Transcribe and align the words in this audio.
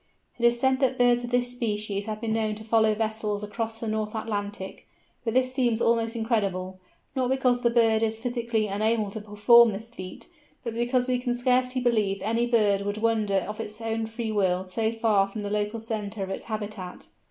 It 0.39 0.43
is 0.45 0.59
said 0.59 0.79
that 0.79 0.97
birds 0.97 1.23
of 1.23 1.29
this 1.29 1.51
species 1.51 2.07
have 2.07 2.19
been 2.19 2.33
known 2.33 2.55
to 2.55 2.63
follow 2.63 2.95
vessels 2.95 3.43
across 3.43 3.77
the 3.77 3.87
North 3.87 4.15
Atlantic, 4.15 4.87
but 5.23 5.35
this 5.35 5.53
seems 5.53 5.79
almost 5.79 6.15
incredible—not 6.15 7.29
because 7.29 7.61
the 7.61 7.69
bird 7.69 8.01
is 8.01 8.17
physically 8.17 8.65
unable 8.65 9.11
to 9.11 9.21
perform 9.21 9.73
the 9.73 9.79
feat, 9.79 10.27
but 10.63 10.73
because 10.73 11.07
we 11.07 11.19
can 11.19 11.35
scarcely 11.35 11.81
believe 11.81 12.19
any 12.23 12.47
bird 12.47 12.81
would 12.81 12.97
wander 12.97 13.45
of 13.47 13.59
its 13.59 13.79
own 13.79 14.07
free 14.07 14.31
will 14.31 14.65
so 14.65 14.91
far 14.91 15.27
from 15.27 15.43
the 15.43 15.51
local 15.51 15.79
centre 15.79 16.23
of 16.23 16.31
its 16.31 16.45
habitat. 16.45 17.07